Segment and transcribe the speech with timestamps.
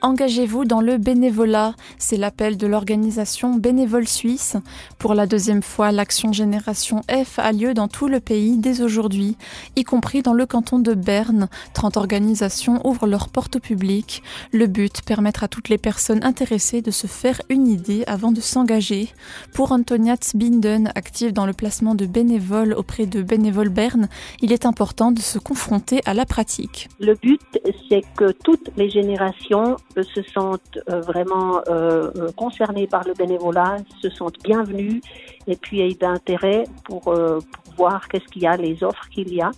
[0.00, 4.56] Engagez-vous dans le bénévolat, c'est l'appel de l'organisation Bénévole Suisse.
[4.96, 9.36] Pour la deuxième fois, l'action Génération F a lieu dans tout le pays dès aujourd'hui,
[9.74, 11.48] y compris dans le canton de Berne.
[11.74, 14.22] 30 organisations ouvrent leurs portes au public.
[14.52, 18.40] Le but, permettre à toutes les personnes intéressées de se faire une idée avant de
[18.40, 19.08] s'engager.
[19.52, 24.08] Pour Antonia Binden, active dans le placement de bénévoles auprès de Bénévoles Berne,
[24.42, 26.88] il est important de se confronter à la pratique.
[27.00, 27.40] Le but,
[27.88, 33.78] c'est que toutes les générations se sentent euh, vraiment euh, euh, concernés par le bénévolat,
[34.00, 35.00] se sentent bienvenus
[35.46, 39.40] et puis aient d'intérêt pour, pour voir qu'est-ce qu'il y a, les offres qu'il y
[39.40, 39.50] a.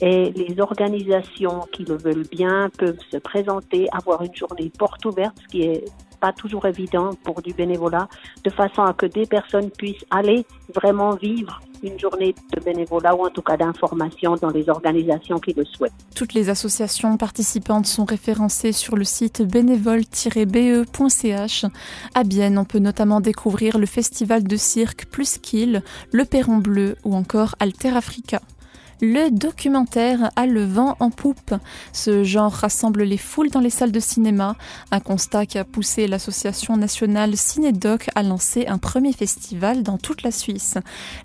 [0.00, 5.36] Et les organisations qui le veulent bien peuvent se présenter, avoir une journée porte ouverte,
[5.42, 5.84] ce qui est
[6.22, 8.08] pas toujours évident pour du bénévolat,
[8.44, 13.26] de façon à que des personnes puissent aller vraiment vivre une journée de bénévolat ou
[13.26, 15.90] en tout cas d'information dans les organisations qui le souhaitent.
[16.14, 21.64] Toutes les associations participantes sont référencées sur le site bénévole-be.ch.
[22.14, 25.82] À Bienne, on peut notamment découvrir le festival de cirque Plus qu'il,
[26.12, 28.40] le Perron Bleu ou encore Alter Africa.
[29.04, 31.56] Le documentaire a le vent en poupe.
[31.92, 34.54] Ce genre rassemble les foules dans les salles de cinéma,
[34.92, 40.22] un constat qui a poussé l'association nationale Cinédoc à lancer un premier festival dans toute
[40.22, 40.78] la Suisse.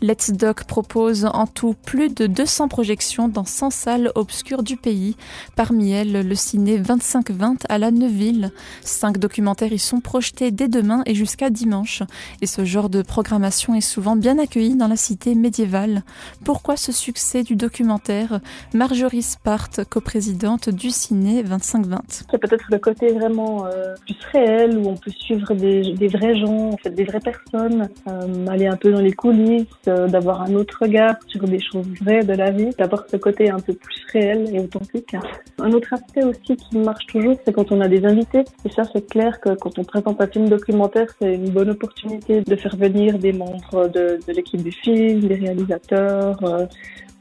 [0.00, 5.16] Let's Doc propose en tout plus de 200 projections dans 100 salles obscures du pays,
[5.56, 8.52] parmi elles le ciné 2520 à la Neuville.
[8.82, 12.04] Cinq documentaires y sont projetés dès demain et jusqu'à dimanche,
[12.40, 16.04] et ce genre de programmation est souvent bien accueilli dans la cité médiévale.
[16.44, 18.40] Pourquoi ce succès du documentaire,
[18.74, 22.02] Marjorie Sparte, coprésidente du Ciné 2520.
[22.08, 26.72] C'est peut-être le côté vraiment euh, plus réel, où on peut suivre des, vrais gens,
[26.72, 30.54] en fait, des vraies personnes, euh, aller un peu dans les coulisses, euh, d'avoir un
[30.56, 34.04] autre regard sur des choses vraies de la vie, d'avoir ce côté un peu plus
[34.12, 35.16] réel et authentique.
[35.58, 38.44] Un autre aspect aussi qui marche toujours, c'est quand on a des invités.
[38.66, 42.42] Et ça, c'est clair que quand on présente un film documentaire, c'est une bonne opportunité
[42.42, 46.38] de faire venir des membres de, de l'équipe du film, des réalisateurs,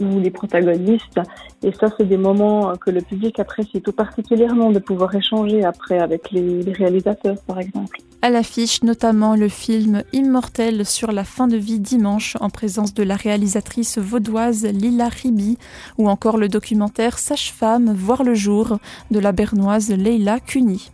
[0.00, 1.20] ou les protagonistes.
[1.62, 5.98] Et ça, c'est des moments que le public apprécie tout particulièrement de pouvoir échanger après
[5.98, 7.98] avec les, réalisateurs, par exemple.
[8.22, 13.02] À l'affiche, notamment le film Immortel sur la fin de vie dimanche en présence de
[13.02, 15.58] la réalisatrice vaudoise Lila Ribi
[15.98, 18.78] ou encore le documentaire Sage-femme voir le jour
[19.10, 20.90] de la bernoise Leila Cuny.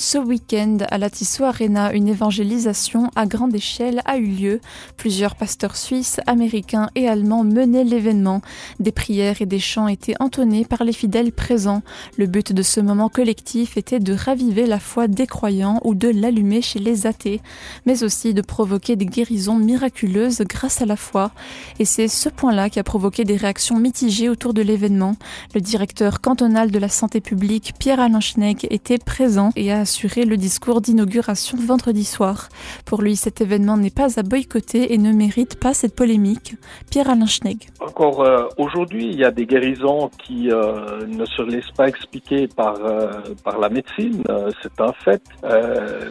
[0.00, 4.60] Ce week-end, à la Tissot Arena, une évangélisation à grande échelle a eu lieu.
[4.96, 8.40] Plusieurs pasteurs suisses, américains et allemands menaient l'événement.
[8.78, 11.82] Des prières et des chants étaient entonnés par les fidèles présents.
[12.16, 16.08] Le but de ce moment collectif était de raviver la foi des croyants ou de
[16.08, 17.40] l'allumer chez les athées,
[17.84, 21.32] mais aussi de provoquer des guérisons miraculeuses grâce à la foi.
[21.80, 25.16] Et c'est ce point-là qui a provoqué des réactions mitigées autour de l'événement.
[25.56, 30.36] Le directeur cantonal de la santé publique, Pierre-Alain Schneck, était présent et a assuré le
[30.36, 32.50] discours d'inauguration vendredi soir.
[32.84, 36.56] Pour lui, cet événement n'est pas à boycotter et ne mérite pas cette polémique.
[36.90, 37.60] Pierre-Alain Schnegg.
[37.80, 42.48] Encore euh, aujourd'hui, il y a des guérisons qui euh, ne se laissent pas expliquer
[42.48, 43.12] par, euh,
[43.42, 44.22] par la médecine,
[44.62, 45.22] c'est un fait.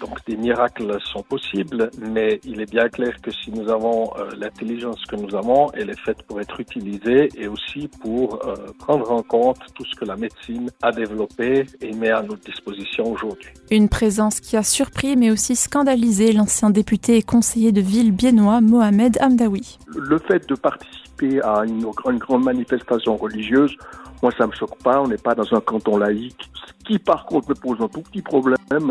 [0.00, 4.10] donc des miracles sont possibles, mais il est bien clair que si nous avons
[4.42, 8.40] l'intelligence que nous avons, elle est faite pour être utilisée et aussi pour
[8.78, 13.04] prendre en compte tout ce que la médecine a développé et met à notre disposition
[13.12, 13.57] aujourd'hui.
[13.70, 18.60] Une présence qui a surpris mais aussi scandalisé l'ancien député et conseiller de ville biennois
[18.60, 19.78] Mohamed Hamdawi.
[19.94, 21.84] Le fait de participer à une,
[22.18, 23.76] grande manifestation religieuse,
[24.22, 26.50] moi ça me choque pas, on n'est pas dans un canton laïque.
[26.66, 28.90] Ce qui par contre me pose un tout petit problème,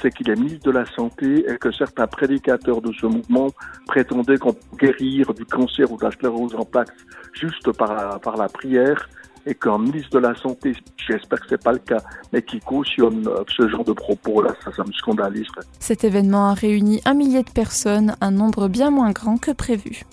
[0.00, 3.48] c'est qu'il est ministre de la Santé et que certains prédicateurs de ce mouvement
[3.86, 6.96] prétendaient qu'on guérir du cancer ou de la sclérose en plaques
[7.34, 9.08] juste par la prière
[9.46, 10.74] et qu'un ministre de la Santé,
[11.06, 14.84] j'espère que c'est pas le cas, mais qui cautionne euh, ce genre de propos-là, ça
[14.84, 15.46] me scandalise.
[15.78, 20.04] Cet événement a réuni un millier de personnes, un nombre bien moins grand que prévu.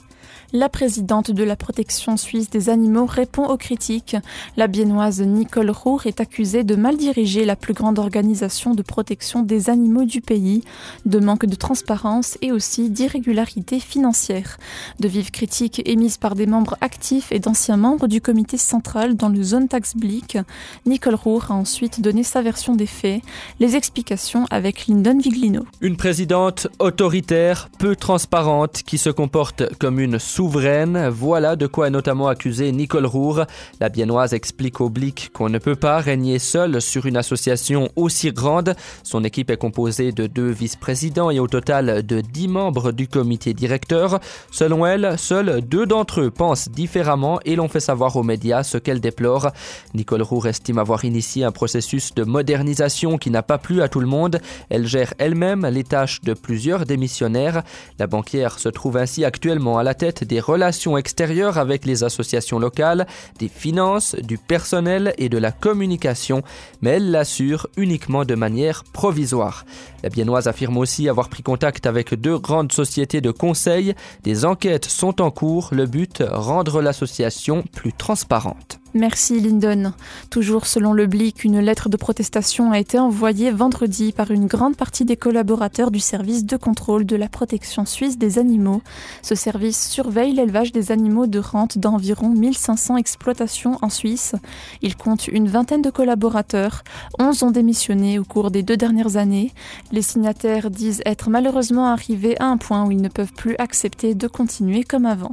[0.53, 4.17] La présidente de la protection suisse des animaux répond aux critiques.
[4.57, 9.43] La biennoise Nicole Roux est accusée de mal diriger la plus grande organisation de protection
[9.43, 10.65] des animaux du pays,
[11.05, 14.57] de manque de transparence et aussi d'irrégularité financière.
[14.99, 19.29] De vives critiques émises par des membres actifs et d'anciens membres du comité central dans
[19.29, 20.37] le zone tax Blick.
[20.85, 23.21] Nicole Roux a ensuite donné sa version des faits,
[23.61, 25.65] les explications avec Lyndon Viglino.
[25.79, 31.07] Une présidente autoritaire, peu transparente, qui se comporte comme une sous souveraine.
[31.09, 33.45] Voilà de quoi est notamment accusée Nicole Roure.
[33.79, 38.31] La biennoise explique au Blick qu'on ne peut pas régner seul sur une association aussi
[38.31, 38.73] grande.
[39.03, 43.53] Son équipe est composée de deux vice-présidents et au total de dix membres du comité
[43.53, 44.19] directeur.
[44.49, 48.79] Selon elle, seuls deux d'entre eux pensent différemment et l'ont fait savoir aux médias ce
[48.79, 49.51] qu'elle déplore.
[49.93, 53.99] Nicole Roure estime avoir initié un processus de modernisation qui n'a pas plu à tout
[53.99, 54.39] le monde.
[54.69, 57.61] Elle gère elle-même les tâches de plusieurs démissionnaires.
[57.99, 62.57] La banquière se trouve ainsi actuellement à la tête des relations extérieures avec les associations
[62.57, 63.05] locales,
[63.37, 66.41] des finances, du personnel et de la communication,
[66.81, 69.65] mais elle l'assure uniquement de manière provisoire.
[70.03, 73.93] La Biennoise affirme aussi avoir pris contact avec deux grandes sociétés de conseil.
[74.23, 75.67] Des enquêtes sont en cours.
[75.73, 78.80] Le but, rendre l'association plus transparente.
[78.93, 79.93] Merci Lyndon.
[80.29, 84.75] Toujours selon le Blick, une lettre de protestation a été envoyée vendredi par une grande
[84.75, 88.81] partie des collaborateurs du service de contrôle de la protection suisse des animaux.
[89.21, 94.35] Ce service surveille l'élevage des animaux de rente d'environ 1500 exploitations en Suisse.
[94.81, 96.83] Il compte une vingtaine de collaborateurs.
[97.17, 99.53] 11 ont démissionné au cours des deux dernières années.
[99.93, 104.15] Les signataires disent être malheureusement arrivés à un point où ils ne peuvent plus accepter
[104.15, 105.31] de continuer comme avant.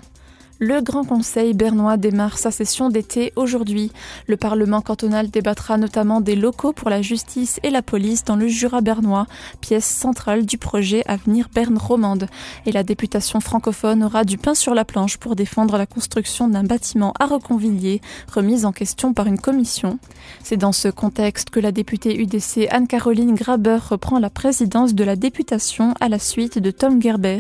[0.61, 3.93] Le Grand Conseil bernois démarre sa session d'été aujourd'hui.
[4.27, 8.49] Le Parlement cantonal débattra notamment des locaux pour la justice et la police dans le
[8.49, 9.29] Jura bernois,
[9.61, 12.27] pièce centrale du projet Avenir Berne romande.
[12.67, 16.65] Et la députation francophone aura du pain sur la planche pour défendre la construction d'un
[16.65, 18.01] bâtiment à Reconvilliers,
[18.35, 20.01] remise en question par une commission.
[20.43, 25.15] C'est dans ce contexte que la députée UDC Anne-Caroline Graber reprend la présidence de la
[25.15, 27.39] députation à la suite de Tom Gerber.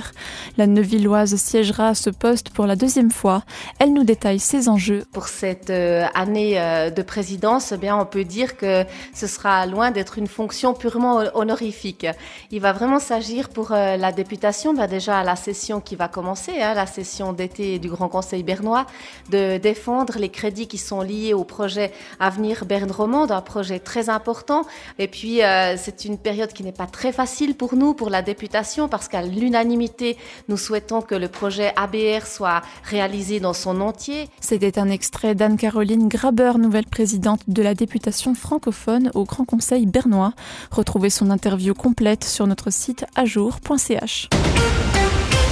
[0.57, 3.43] La Neuvilloise siégera à ce poste pour la deuxième fois.
[3.79, 5.05] Elle nous détaille ses enjeux.
[5.13, 8.85] Pour cette euh, année euh, de présidence, eh bien, on peut dire que
[9.15, 12.07] ce sera loin d'être une fonction purement honorifique.
[12.51, 16.09] Il va vraiment s'agir pour euh, la députation, bah déjà à la session qui va
[16.09, 18.87] commencer, hein, la session d'été du Grand Conseil bernois,
[19.31, 24.09] de défendre les crédits qui sont liés au projet Avenir Berne Romande, un projet très
[24.09, 24.65] important.
[24.99, 25.41] Et puis,
[25.77, 29.23] c'est une période qui n'est pas très facile pour nous, pour la députation, parce qu'à
[29.23, 30.17] l'unanimité,
[30.49, 34.29] nous souhaitons que le projet ABR soit réalisé réalisé dans son entier.
[34.41, 40.33] C'était un extrait d'Anne-Caroline Graber, nouvelle présidente de la députation francophone au Grand Conseil bernois.
[40.73, 44.29] Retrouvez son interview complète sur notre site ajour.ch.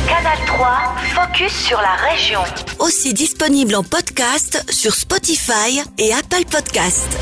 [0.08, 0.69] Canal 3,
[1.14, 2.40] focus sur la région.
[2.81, 7.16] Aussi disponible en podcast sur Spotify et Apple Podcast.